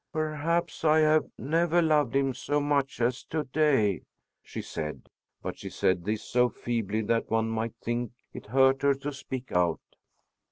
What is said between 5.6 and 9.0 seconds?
said this so feebly that one might think it hurt her